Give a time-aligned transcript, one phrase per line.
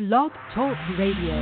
[0.00, 1.34] Blog Talk Radio.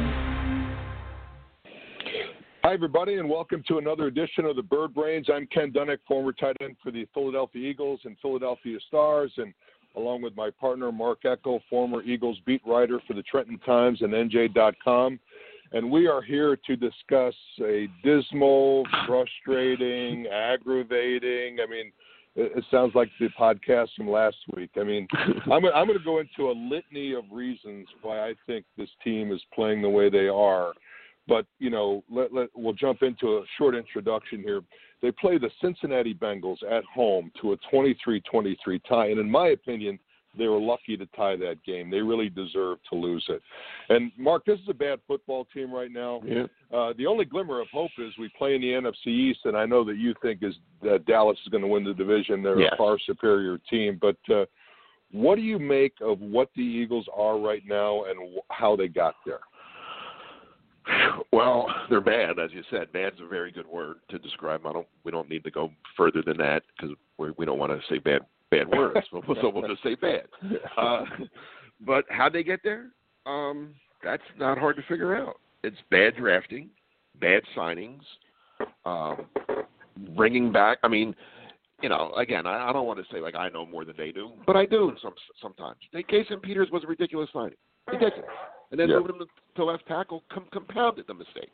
[2.64, 5.28] Hi, everybody, and welcome to another edition of the Bird Brains.
[5.32, 9.54] I'm Ken Dunek, former tight end for the Philadelphia Eagles and Philadelphia Stars, and
[9.94, 14.12] along with my partner Mark Eckel, former Eagles beat writer for the Trenton Times and
[14.12, 15.20] NJ.com.
[15.70, 21.92] And we are here to discuss a dismal, frustrating, aggravating, I mean,
[22.38, 24.70] it sounds like the podcast from last week.
[24.76, 25.08] I mean,
[25.46, 29.32] I'm, I'm going to go into a litany of reasons why I think this team
[29.32, 30.72] is playing the way they are.
[31.26, 34.62] But you know, let, let, we'll jump into a short introduction here.
[35.02, 38.56] They play the Cincinnati Bengals at home to a 23-23
[38.88, 39.98] tie, and in my opinion,
[40.36, 41.90] they were lucky to tie that game.
[41.90, 43.40] They really deserve to lose it.
[43.88, 46.20] And Mark, this is a bad football team right now.
[46.24, 46.44] Yeah.
[46.72, 49.66] Uh, the only glimmer of hope is we play in the NFC East, and I
[49.66, 52.42] know that you think is that Dallas is going to win the division.
[52.42, 52.72] They're Yes.
[52.74, 54.44] a far superior team, but uh,
[55.12, 59.14] what do you make of what the Eagles are right now and how they got
[59.24, 59.40] there?
[61.32, 62.90] Well, they're bad, as you said.
[62.92, 64.64] Bad's a very good word to describe.
[64.66, 64.86] I don't.
[65.04, 68.22] We don't need to go further than that because we don't want to say bad
[68.50, 68.98] bad words.
[69.10, 70.22] so, so we'll just say bad.
[70.76, 71.04] Uh,
[71.80, 72.86] but how they get there?
[73.26, 75.36] Um, that's not hard to figure out.
[75.62, 76.70] It's bad drafting,
[77.20, 78.00] bad signings,
[78.84, 79.26] um,
[80.16, 80.78] bringing back.
[80.82, 81.14] I mean,
[81.82, 84.10] you know, again, I, I don't want to say like I know more than they
[84.12, 85.78] do, but I do some sometimes.
[85.92, 87.54] They, Jason Peters was a ridiculous signing,
[87.86, 88.24] ridiculous,
[88.70, 88.98] and then Yeah.
[88.98, 91.50] moving him to left tackle com- compounded the mistake.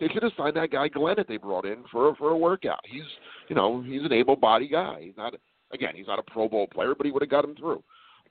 [0.00, 2.80] They should have signed that guy Glenn that they brought in for for a workout.
[2.84, 3.02] He's
[3.48, 4.98] you know he's an able-bodied guy.
[5.02, 5.34] He's not
[5.72, 7.82] again he's not a Pro Bowl player, but he would have got him through.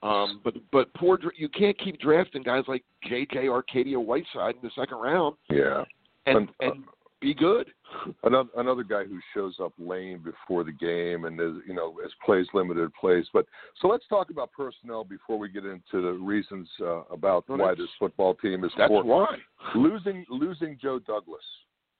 [0.02, 3.46] Um, but but poor you can't keep drafting guys like J.J.
[3.46, 5.84] Arcega-Whiteside in the second round Yeah.
[6.26, 6.84] and And, uh, and
[7.20, 7.66] be good.
[8.22, 12.12] Another another guy who shows up lame before the game and is you know is
[12.24, 13.26] plays limited plays.
[13.32, 13.46] But
[13.80, 17.74] so let's talk about personnel before we get into the reasons uh, about Well, why
[17.74, 19.02] this football team is That's poor.
[19.02, 19.36] why.
[19.74, 21.42] losing losing Joe Douglas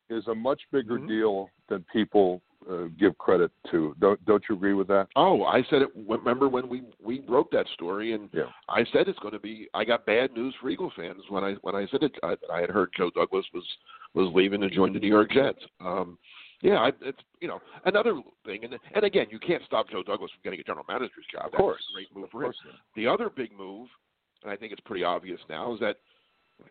[0.08, 1.08] is a much bigger Mhm.
[1.08, 3.94] deal than people uh, give credit to.
[4.00, 5.08] Don't don't you agree with that?
[5.16, 5.88] Oh, I said it.
[6.08, 8.44] Remember when we we broke that story, and Yeah.
[8.68, 9.68] I said it's going to be.
[9.74, 12.12] I got bad news for Eagle fans when I when I said it.
[12.22, 13.64] I, I had heard Joe Douglas was
[14.14, 15.60] was leaving to join the New York Jets.
[15.80, 16.18] Um,
[16.60, 20.30] yeah, I, it's you know another thing, and and again, you can't stop Joe Douglas
[20.32, 21.46] from getting a general manager's job.
[21.46, 21.82] Of That's course.
[21.92, 22.52] a great move for him.
[22.96, 23.88] The other big move,
[24.42, 25.96] and I think it's pretty obvious now, is that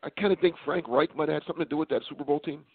[0.04, 2.26] I kind of think Frank Reich might have had something to do with that Super
[2.26, 2.66] Bowl team.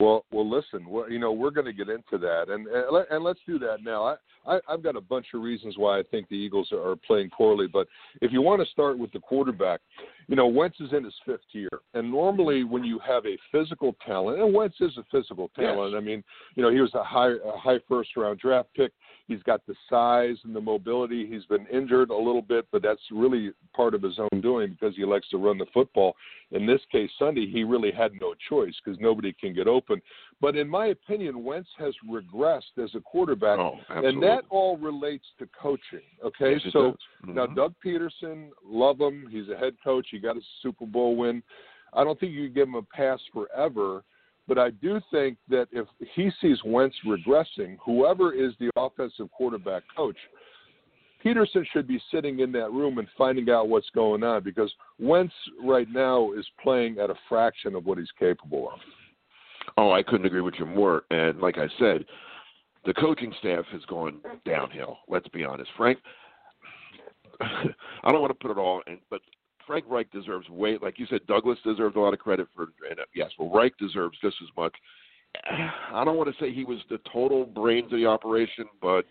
[0.00, 0.88] Well, well, listen.
[0.88, 3.58] Well, you know, we're going to get into that, and and, let, and let's do
[3.58, 4.04] that now.
[4.04, 4.16] I,
[4.46, 7.66] I I've got a bunch of reasons why I think the Eagles are playing poorly,
[7.66, 7.88] but
[8.22, 9.80] if you want to start with the quarterback,
[10.28, 12.70] you know, Wentz is in his fifth year, and normally mm-hmm.
[12.70, 15.96] when you have a physical talent, and Wentz is a physical talent.
[15.96, 16.22] I mean,
[16.54, 18.92] you know, he was a high a high first round draft pick.
[19.26, 21.26] He's got the size and the mobility.
[21.26, 24.96] He's been injured a little bit, but that's really part of his own doing because
[24.96, 26.14] he likes to run the football.
[26.50, 30.00] In this case, Sunday, he really had no choice because nobody can get open.
[30.40, 35.24] But in my opinion, Wentz has regressed as a quarterback, Oh, and that all relates
[35.40, 36.06] to coaching.
[36.24, 37.00] Okay, Yes, so does.
[37.24, 37.34] Mm-hmm.
[37.34, 37.46] now.
[37.46, 39.26] Doug Pederson, love him.
[39.30, 40.06] He's a head coach.
[40.10, 41.42] He got a Super Bowl win.
[41.92, 44.04] I don't think you can give him a pass forever.
[44.46, 49.82] But I do think that if he sees Wentz regressing, whoever is the offensive quarterback
[49.94, 50.16] coach,
[51.24, 55.34] Pederson should be sitting in that room and finding out what's going on because Wentz
[55.62, 58.78] right now is playing at a fraction of what he's capable of.
[59.76, 61.02] Oh, I couldn't agree with you more.
[61.10, 62.04] And like I said,
[62.84, 64.98] the coaching staff has gone downhill.
[65.08, 65.98] Let's be honest, Frank.
[67.40, 69.20] I don't want to put it all in, but
[69.66, 72.68] Frank Reich deserves way, like you said, Douglas deserves a lot of credit for.
[72.88, 74.74] And uh, yes, well, Reich deserves just as much.
[75.92, 79.04] I don't want to say he was the total brains of the operation, but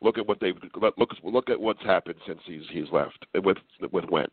[0.00, 3.58] look at what they've look look at what's happened since he's he's left with
[3.92, 4.32] with Wentz,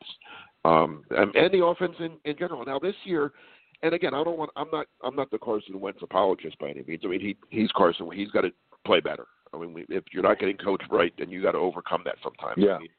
[0.65, 2.63] um, and, and the offense in, in general.
[2.63, 3.33] Now this year,
[3.83, 4.51] and again, I don't want.
[4.55, 4.87] I'm not.
[5.03, 7.01] I'm not the Carson Wentz apologist by any means.
[7.03, 8.09] I mean, he he's Carson.
[8.11, 8.51] He's got to
[8.85, 9.27] play better.
[9.53, 12.55] I mean, if you're not getting coached right, then you got to overcome that sometimes.
[12.57, 12.75] Yeah.
[12.75, 12.89] I mean,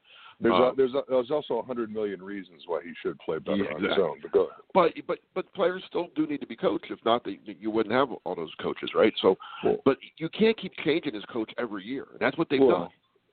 [0.41, 3.39] There's Uh, a, there's a, there's also a hundred million reasons why he should play
[3.39, 4.19] better Yeah, on his own.
[4.23, 4.61] But go ahead.
[4.73, 6.87] but but but players still do need to be coached.
[6.91, 9.13] If not, they, you wouldn't have all those coaches, right?
[9.21, 9.37] So,
[9.85, 12.07] but you can't keep changing his coach every year.
[12.21, 12.89] That's what they've Well, done.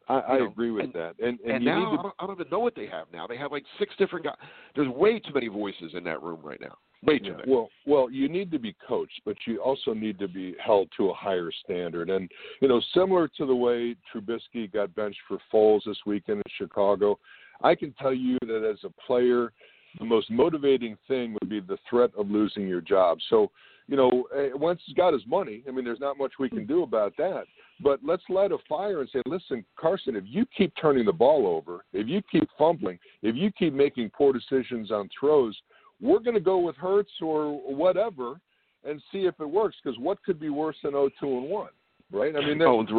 [0.07, 1.15] I, I know, agree with and- that.
[1.19, 3.07] And and, And, you now need I, don't, I don't even know what they have
[3.13, 3.25] now.
[3.27, 4.35] They have like six different guys.
[4.75, 6.77] There's way too many voices in that room right now.
[7.03, 7.51] Way too Yeah, many.
[7.51, 11.09] Well, well, you need to be coached, but you also need to be held to
[11.09, 12.09] a higher standard.
[12.09, 12.31] And
[12.61, 17.19] you know, similar to the way Trubisky got benched for Foles this weekend in Chicago,
[17.61, 19.51] I can tell you that as a player,
[19.99, 23.17] the most motivating thing would be the threat of losing your job.
[23.29, 23.49] So,
[23.87, 25.63] you know, eh, once he's got his money.
[25.67, 27.43] I mean, there's not much we can do about that.
[27.81, 31.45] But let's light a fire and say, listen, Carson, if you keep turning the ball
[31.45, 35.57] over, if you keep fumbling, if you keep making poor decisions on throws,
[36.01, 38.39] we're going to go with Hurts or whatever
[38.85, 39.75] and see if it works.
[39.83, 41.69] Because what could be worse than 0 2 and 1?
[42.11, 42.35] Right?
[42.35, 42.91] I mean, that, oh, that,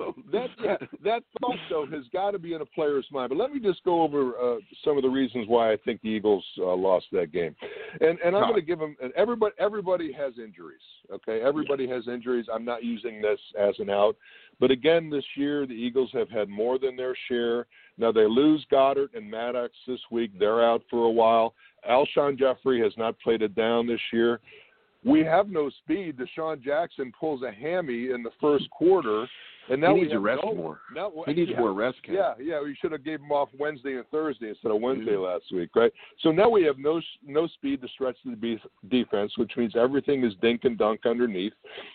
[0.00, 3.28] that, that, yeah, that thought though has got to be in a player's mind.
[3.28, 6.08] But let me just go over uh, some of the reasons why I think the
[6.08, 7.54] Eagles uh, lost that game,
[8.00, 8.96] and and I'm going to give them.
[9.02, 10.80] And everybody everybody has injuries.
[11.12, 12.46] Okay, everybody has injuries.
[12.52, 14.16] I'm not using this as an out,
[14.58, 17.66] but again, this year the Eagles have had more than their share.
[17.98, 20.30] Now they lose Goedert and Maddox this week.
[20.38, 21.54] They're out for a while.
[21.88, 24.40] Alshon Jeffery has not played it down this year
[25.06, 26.18] we have no speed.
[26.18, 29.26] DeSean Jackson pulls a hammy in the first quarter,
[29.68, 30.80] and now he needs to rest no, more.
[30.94, 31.98] Now, he needs yeah, more rest.
[32.04, 32.16] Ken.
[32.16, 32.60] Yeah, yeah.
[32.60, 35.22] We should have gave him off Wednesday and Thursday instead of Wednesday mm-hmm.
[35.22, 35.92] last week, right?
[36.22, 38.58] So now we have no no speed to stretch the
[38.88, 41.54] defense, which means everything is dink and dunk underneath,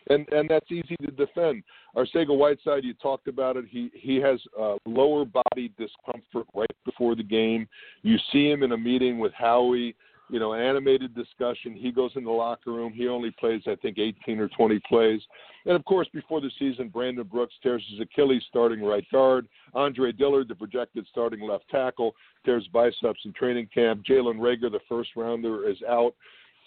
[0.09, 1.63] and and that's easy to defend.
[1.97, 3.65] Arcega-Whiteside, you talked about it.
[3.69, 7.67] He he has uh, lower body discomfort right before the game.
[8.03, 9.95] You see him in a meeting with Howie
[10.31, 11.75] you know, animated discussion.
[11.75, 12.93] He goes in the locker room.
[12.93, 15.19] He only plays, I think, 18 or 20 plays.
[15.65, 19.47] And of course, before the season, Brandon Brooks tears his Achilles starting right guard.
[19.73, 24.03] Andre Dillard, the projected starting left tackle, tears biceps in training camp.
[24.09, 26.13] Jalen Reagor, the first rounder, is out.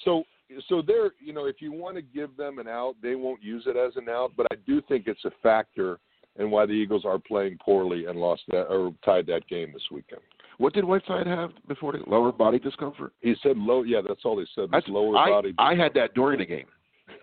[0.05, 0.25] So,
[0.69, 3.65] so there, you know, if you want to give them an out, they won't use
[3.67, 4.33] it as an out.
[4.37, 5.99] But I do think it's a factor
[6.39, 9.89] in why the Eagles are playing poorly and lost that or tied that game this
[9.91, 10.21] weekend.
[10.59, 13.13] What did Whiteside have before the lower body discomfort?
[13.21, 13.83] He said low.
[13.83, 14.69] Yeah, that's all he said.
[14.71, 15.55] That's lower I, body.
[15.59, 16.67] I had that during the game.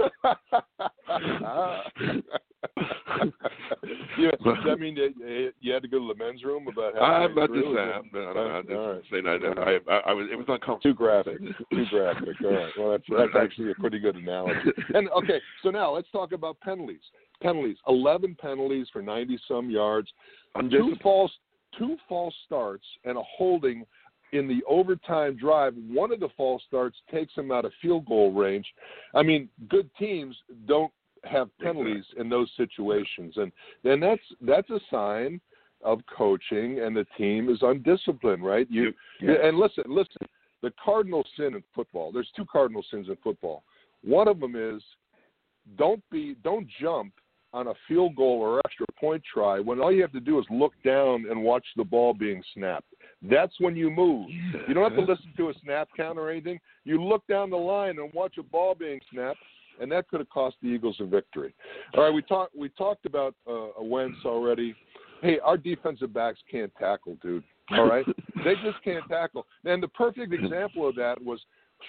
[4.18, 7.00] yeah, does that mean uh, you had to go to the men's room about how?
[7.00, 8.10] I'm not just saying.
[8.12, 9.02] No, no, I'm just right.
[9.10, 10.28] saying I, I, I, I was.
[10.30, 10.80] It was uncomfortable.
[10.82, 11.38] Too graphic.
[11.38, 12.28] Too graphic.
[12.44, 12.72] All right.
[12.78, 14.70] Well, that's that's actually a pretty good analogy.
[14.94, 17.00] And okay, so now let's talk about penalties.
[17.42, 17.76] Penalties.
[17.88, 20.08] Eleven penalties for ninety some yards.
[20.54, 21.32] I'm two false
[21.78, 23.84] two false starts and a holding
[24.32, 25.74] in the overtime drive.
[25.88, 28.66] One of the false starts takes them out of field goal range.
[29.14, 30.36] I mean, good teams
[30.66, 30.92] don't
[31.24, 33.52] have penalties in those situations, and
[33.82, 35.40] then that's that's a sign
[35.82, 38.66] of coaching, and the team is undisciplined, right?
[38.70, 39.34] You yeah.
[39.42, 40.26] and listen, listen.
[40.62, 42.12] The cardinal sin in football.
[42.12, 43.62] There's two cardinal sins in football.
[44.04, 44.82] One of them is
[45.78, 47.12] don't be don't jump
[47.52, 50.46] on a field goal or extra point try when all you have to do is
[50.50, 52.86] look down and watch the ball being snapped.
[53.22, 54.28] That's when you move.
[54.68, 56.58] You don't have to listen to a snap count or anything.
[56.84, 59.38] You look down the line and watch a ball being snapped,
[59.80, 61.54] and that could have cost the Eagles a victory.
[61.94, 64.74] All right, we talked we talked about uh, a Wentz already.
[65.22, 67.44] Hey, our defensive backs can't tackle, dude.
[67.72, 68.06] All right,
[68.44, 69.46] they just can't tackle.
[69.64, 71.40] And the perfect example of that was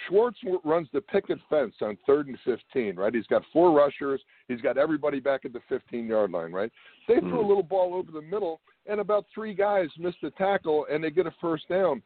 [0.07, 3.13] Schwartz runs the picket fence on third and 15, right?
[3.13, 4.21] He's got four rushers.
[4.47, 6.71] He's got everybody back at the 15 yard line, right?
[7.07, 7.47] They throw a hmm.
[7.47, 11.27] little ball over the middle, and about three guys miss the tackle, and they get
[11.27, 12.01] a first down.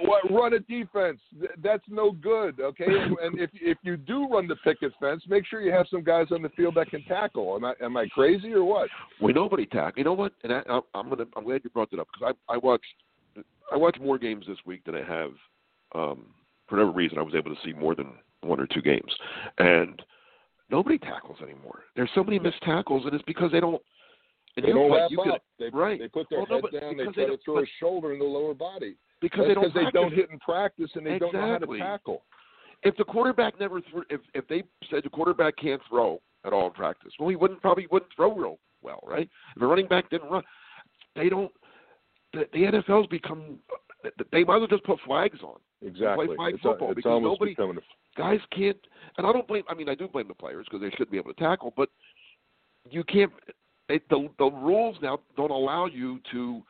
[0.00, 1.20] What run a defense?
[1.62, 2.86] That's no good, okay?
[3.22, 6.26] and if if you do run the picket fence, make sure you have some guys
[6.32, 7.54] on the field that can tackle.
[7.54, 8.88] Am I am I crazy or what?
[9.20, 9.98] We nobody tackle.
[9.98, 10.32] You know what?
[10.42, 10.62] And I,
[10.94, 12.84] I'm gonna I'm glad you brought that up because I I watched
[13.72, 15.30] I watched more games this week than I have
[15.94, 16.26] um,
[16.68, 18.12] for whatever reason, I was able to see more than
[18.42, 19.12] one or two games,
[19.58, 20.00] and
[20.70, 21.80] nobody tackles anymore.
[21.96, 23.80] There's so many missed tackles, and it's because they don't.
[24.56, 25.42] And they don't wrap you up.
[25.58, 25.98] Could, they, right.
[25.98, 26.96] they put their well, head no, down.
[26.96, 28.96] They they try to throw but, a shoulder in the lower body.
[29.20, 29.74] Because That's they don't.
[29.74, 31.40] They don't hit in practice, and they exactly.
[31.40, 32.22] don't know how to tackle.
[32.84, 36.66] If the quarterback never threw, if if they said the quarterback can't throw at all
[36.66, 39.28] in practice, well, he wouldn't probably wouldn't throw real well, right?
[39.56, 40.44] If a running back didn't run,
[41.16, 41.50] they don't.
[42.32, 43.58] The, the NFL's become.
[44.32, 45.56] They might as well just put flags on.
[45.82, 46.26] Exactly.
[46.26, 48.18] Play flag it's football a, it's because nobody a...
[48.18, 48.76] guys can't.
[49.18, 49.64] And I don't blame.
[49.68, 51.88] I mean, I do blame the players because they should be able to tackle, but
[52.90, 53.32] you can't.
[53.88, 56.62] It, the the rules now don't allow you to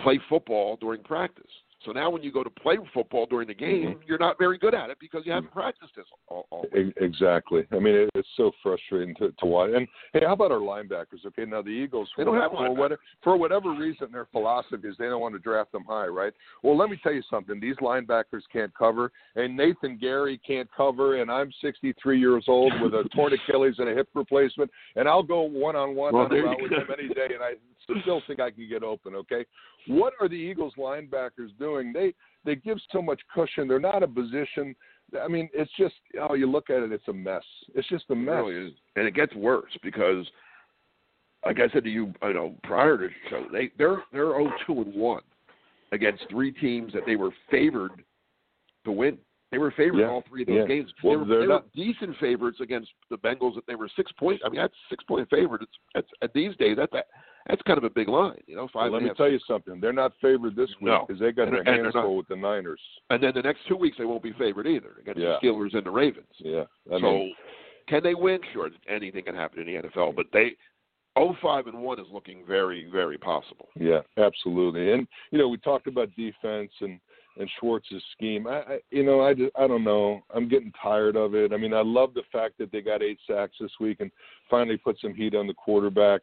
[0.00, 1.50] play football during practice.
[1.84, 4.00] So now when you go to play football during the game, mm-hmm.
[4.06, 7.64] you're not very good at it because you haven't practiced this all, all Exactly.
[7.72, 9.70] I mean, it, it's so frustrating to, to watch.
[9.74, 11.24] And hey, how about our linebackers?
[11.26, 14.96] Okay, now the Eagles, they don't have for, whatever, for whatever reason, their philosophy is
[14.98, 16.32] they don't want to draft them high, right?
[16.62, 17.60] Well, let me tell you something.
[17.60, 22.94] These linebackers can't cover, and Nathan Gerry can't cover, and I'm 63 years old with
[22.94, 26.34] a torn Achilles and a hip replacement, and I'll go one on one on a
[26.34, 27.52] route with him any day, and I
[28.02, 29.14] still think I can get open.
[29.14, 29.44] Okay,
[29.86, 31.92] what are the Eagles linebackers doing?
[31.92, 32.14] They
[32.44, 33.68] they give so much cushion.
[33.68, 34.74] They're not a position.
[35.22, 37.44] I mean, it's just oh, you look at it, it's a mess.
[37.74, 38.32] It's just a mess.
[38.34, 38.74] It really is.
[38.96, 40.26] and it gets worse because,
[41.44, 44.50] like I said to you, I know prior to the show, they they're they're 0
[44.66, 45.22] 2 and one
[45.92, 48.02] against three teams that they were favored
[48.84, 49.18] to win.
[49.52, 50.06] They were favored Yeah.
[50.06, 50.66] in all three of those Yeah.
[50.66, 50.92] games.
[51.04, 53.54] Well, they were, they're they not- were decent favorites against the Bengals.
[53.54, 54.40] That they were six point.
[54.44, 55.62] I mean, that's six point favorite.
[55.62, 56.76] It's, that's at these days.
[56.76, 57.06] That's that,
[57.48, 58.38] that's kind of a big line.
[58.46, 58.90] You know, five.
[58.90, 59.80] Well, let me tell you something.
[59.80, 61.04] They're not favored this week No.
[61.06, 62.80] because they got And- their and hands full with the Niners.
[63.10, 65.38] And then the next two weeks they won't be favored either against Yeah.
[65.40, 66.26] the Steelers and the Ravens.
[66.38, 66.64] Yeah.
[66.90, 67.34] I so mean,
[67.86, 68.40] can they win?
[68.52, 70.12] Sure, anything can happen in the NFL.
[70.12, 70.56] But they,
[71.16, 73.68] oh five and one is looking very, very possible.
[73.76, 74.92] yeah, absolutely.
[74.92, 76.98] And you know, we talked about defense and
[77.36, 78.46] and Schwartz's scheme.
[78.46, 80.22] I, I you know, I just, I don't know.
[80.32, 81.52] I'm getting tired of it.
[81.52, 84.12] I mean, I love the fact that they got eight sacks this week and
[84.48, 86.20] finally put some heat on the quarterback.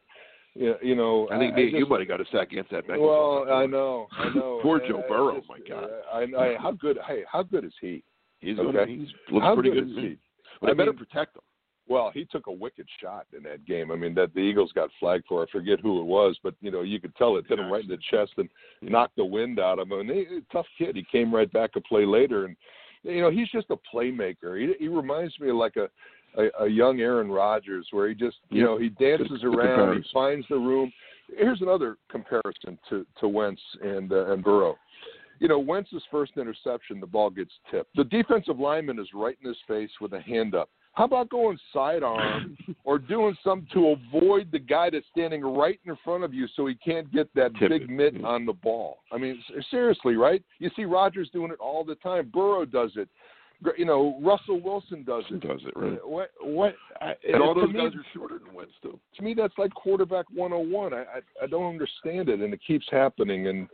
[0.53, 2.51] Yeah, you know, I think I, me, I you just, might have got a sack
[2.51, 3.45] against that Bengals.
[3.47, 3.53] Well.
[3.55, 4.59] I know, I know.
[4.63, 5.85] Poor Joe I Burrow, just- my God.
[5.85, 6.97] Uh, I, I, how good?
[7.07, 8.03] Hey, how good is he?
[8.39, 8.91] He's Okay.
[8.97, 9.95] He's looks how pretty good good.
[9.95, 10.17] to he?
[10.59, 11.41] But I I better mean- protect him.
[11.87, 13.91] Well, he took a wicked shot in that game.
[13.91, 15.43] I mean, that the Eagles got flagged for.
[15.43, 17.83] I forget who it was, but you know, you could tell it hit him right
[17.83, 18.47] in the chest and
[18.81, 19.99] knocked the wind out of him.
[19.99, 20.95] And he, tough kid.
[20.95, 22.55] He came right back a play later, and
[23.03, 24.57] you know, he's just a playmaker.
[24.59, 25.89] He, he reminds me of like a,
[26.37, 30.45] a a young Aaron Rodgers, where he just you know he dances around, he finds
[30.49, 30.91] the room.
[31.37, 34.77] Here's another comparison to to Wentz and uh, and Burrow.
[35.39, 37.95] You know, Wentz's first interception, the ball gets tipped.
[37.95, 40.69] The defensive lineman is right in his face with a hand up.
[40.93, 45.97] How about going sidearm or doing something to avoid the guy that's standing right in
[46.03, 47.89] front of you so he can't get that Tip big it.
[47.89, 48.99] mitt on the ball?
[49.11, 50.43] I mean, seriously, right?
[50.59, 52.29] You see Rodgers doing it all the time.
[52.31, 53.07] Burrow does it.
[53.77, 55.41] You know, Russell Wilson does He it.
[55.41, 55.99] does it right.
[56.07, 56.31] What?
[56.41, 56.75] What?
[56.99, 58.99] I, And all those me, guys are shorter than Wentz too.
[59.17, 61.03] to me that's like quarterback 101 I, I
[61.43, 63.67] i don't understand it and it keeps happening and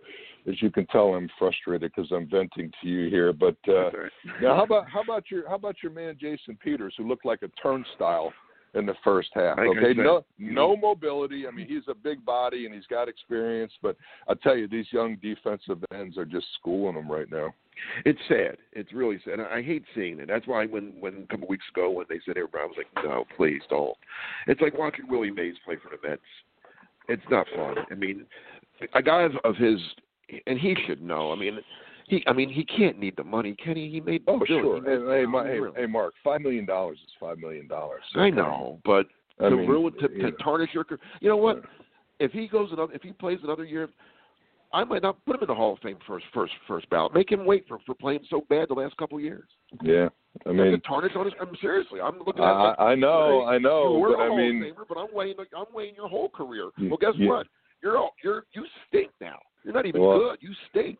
[0.47, 4.11] as you can tell i'm frustrated because i'm venting to you here but uh right.
[4.41, 7.41] now how about how about your how about your man jason peters who looked like
[7.43, 8.31] a turnstile
[8.75, 12.65] in the first half Like okay no no mobility i mean he's a big body
[12.65, 13.95] and he's got experience but
[14.29, 17.53] i tell you these young defensive ends are just schooling them right now
[18.05, 18.57] It's sad.
[18.73, 19.39] It's really sad.
[19.39, 20.27] I hate seeing it.
[20.27, 22.75] That's why when when a couple of weeks ago when they said everybody I was
[22.77, 23.95] like, no, please don't.
[24.47, 26.21] It's like watching Willie Mays play for the Mets.
[27.09, 27.75] It's not fun.
[27.89, 28.25] I mean,
[28.93, 29.79] a guy of, of his
[30.45, 31.31] and he should know.
[31.31, 31.59] I mean,
[32.07, 33.89] he I mean he can't need the money, can he?
[33.89, 35.75] He made oh sure made- hey, my, hey, really.
[35.75, 39.07] hey mark five million dollars is five million dollars I know, but
[39.39, 40.99] I to mean, ruin to, to tarnish your career.
[41.21, 41.61] You know what?
[42.19, 43.89] If he goes another, if he plays another year,
[44.73, 47.13] I might not put him in the Hall of Fame first, first, first ballot.
[47.13, 49.47] Make him wait for for playing so bad the last couple of years.
[49.81, 50.09] yeah
[50.45, 51.33] i mean a tarnish on his.
[51.41, 51.99] I'm seriously.
[52.01, 52.49] I'm looking at.
[52.49, 54.97] I, I know, I you know, were but a I Hall mean, of Famer, but
[54.97, 55.35] I'm weighing.
[55.55, 56.69] I'm weighing your whole career.
[56.79, 57.47] Well, guess you- what?
[57.83, 59.37] You're all, you're you stink now.
[59.63, 60.37] You're not even Well, good.
[60.41, 60.97] You stink.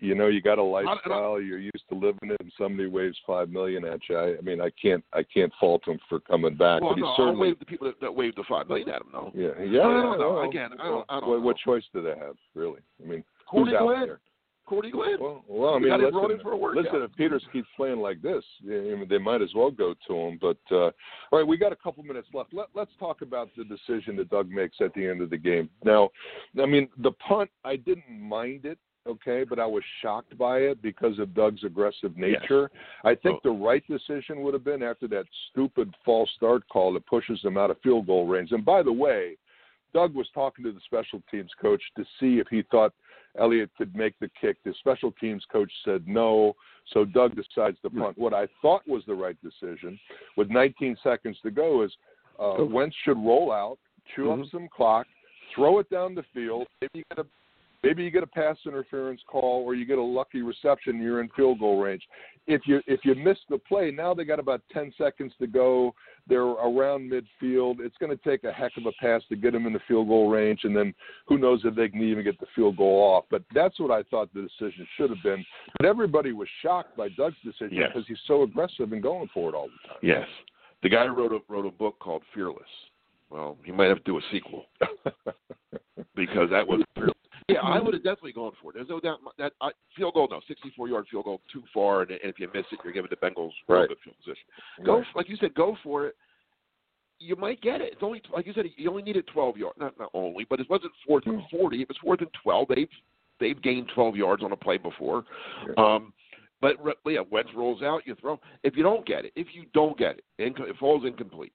[0.00, 1.40] You know, you got a lifestyle.
[1.40, 4.16] You're used to living it, and somebody waves five million at you.
[4.16, 6.80] I, I mean, I can't, I can't fault him for coming back.
[6.82, 8.88] Well, but he no, I'll certainly, wave the people that, that waved the five million
[8.90, 9.08] at him.
[9.12, 9.32] No.
[9.34, 9.80] yeah, yeah.
[9.80, 10.48] I don't know.
[10.48, 12.80] Again, I don't- I don't what, what choice do they have, really?
[13.02, 14.06] I mean, Cordy who's out Glenn.
[14.06, 14.20] there?
[14.66, 15.16] Cordy Glenn.
[15.18, 16.84] Well, well, I mean, guy they brought listen, in for a workout.
[16.84, 17.02] listen.
[17.02, 20.38] If Peters keeps playing like this, they might as well go to him.
[20.40, 20.90] But uh,
[21.32, 22.52] all right, we got a couple minutes left.
[22.52, 25.70] Let, let's talk about the decision that Doug makes at the end of the game.
[25.84, 26.10] Now,
[26.62, 28.78] I mean, the punt, I didn't mind it.
[29.08, 32.70] Okay, but I was shocked by it because of Doug's aggressive nature.
[33.04, 37.06] I think the right decision would have been after that stupid false start call that
[37.06, 38.52] pushes them out of field goal range.
[38.52, 39.36] And by the way,
[39.94, 42.92] Doug was talking to the special teams coach to see if he thought
[43.38, 44.58] Elliott could make the kick.
[44.64, 46.54] The special teams coach said no,
[46.92, 48.18] so Doug decides to punt.
[48.18, 49.98] What I thought was the right decision,
[50.36, 51.92] with 19 seconds to go, is
[52.38, 53.78] uh, Wentz should roll out,
[54.14, 54.50] chew up Mhm.
[54.50, 55.06] some clock,
[55.54, 56.66] throw it down the field.
[56.80, 57.26] Maybe you get a
[57.82, 61.00] maybe you get a pass interference call, or you get a lucky reception.
[61.02, 62.02] You're in field goal range.
[62.46, 65.94] If you if you miss the play, now they got about 10 seconds to go.
[66.26, 67.76] They're around midfield.
[67.80, 70.08] It's going to take a heck of a pass to get them in the field
[70.08, 70.94] goal range, and then
[71.26, 73.24] who knows if they can even get the field goal off.
[73.30, 75.44] But that's what I thought the decision should have been.
[75.78, 77.90] But everybody was shocked by Doug's decision Yes.
[77.92, 79.98] because he's so aggressive and going for it all the time.
[80.02, 80.26] Yes.
[80.82, 82.62] The guy wrote a wrote a book called Fearless.
[83.30, 84.66] Well, he might have to do a sequel
[86.14, 87.14] because that was fearless.
[87.48, 88.74] Yeah, I would have definitely gone for it.
[88.74, 92.10] There's no doubt that I, field goal, no, 64 yard field goal, too far, and,
[92.10, 93.88] and if you miss it, you're giving the Bengals real Right.
[93.88, 94.44] good field position.
[94.84, 95.06] Go, Right.
[95.16, 96.16] like you said, go for it.
[97.20, 97.94] You might get it.
[97.94, 99.78] It's only like you said, you only needed 12 yards.
[99.78, 101.80] Not not only, but it wasn't fourth and 40.
[101.82, 102.68] It was fourth and 12.
[102.68, 102.88] They've
[103.40, 105.24] they've gained 12 yards on a play before.
[105.78, 106.12] Um,
[106.60, 106.76] but
[107.06, 108.38] yeah, Wentz rolls out, you throw.
[108.62, 111.52] If you don't get it, if you don't get it, it falls incomplete.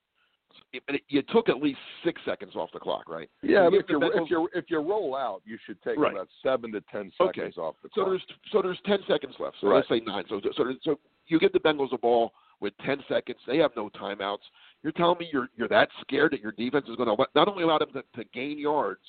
[0.72, 3.30] It, but it, you took at least six seconds off the clock, right?
[3.42, 6.12] Yeah, if you if you if you roll out, you should take Right.
[6.12, 7.40] about seven to ten Okay.
[7.40, 8.06] seconds off the clock.
[8.06, 9.58] So there's so there's ten seconds left.
[9.62, 9.78] So Right.
[9.78, 10.26] let's say nine.
[10.30, 13.40] So so so you give the Bengals a ball with ten seconds.
[13.46, 14.44] They have no timeouts.
[14.84, 17.64] You're telling me you're you're that scared that your defense is going to not only
[17.64, 19.02] allow them to, to gain yards,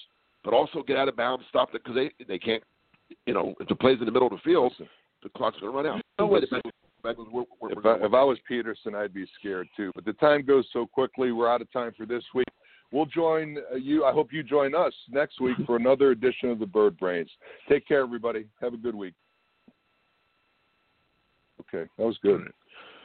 [0.43, 2.63] but also get out of bounds, stop it because they they can't.
[3.27, 4.73] You know, if the play's in the middle of the field,
[5.23, 6.03] the clock's going to run out.
[6.19, 6.71] No way the Bengals
[7.05, 7.31] Bengals.
[7.31, 9.93] We're, we're, if, I, if I was Pederson, I'd be scared too.
[9.95, 11.33] But the time goes so quickly.
[11.33, 12.47] We're out of time for this week.
[12.93, 14.05] We'll join uh, you.
[14.05, 17.31] I hope you join us next week for another edition of the Bird Brains.
[17.69, 18.47] Take care, everybody.
[18.61, 19.15] Have a good week.
[21.61, 22.43] Okay, that was good.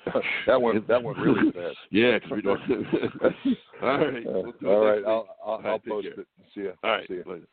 [0.47, 1.77] that one that went really fast.
[1.91, 2.61] yeah, because we don't.
[3.81, 4.25] all right.
[4.25, 5.27] We'll do all right, I'll.
[5.45, 6.27] I'll, right, I'll post it.
[6.55, 6.71] See ya.
[6.83, 7.07] All right.
[7.07, 7.21] See ya.
[7.25, 7.47] later.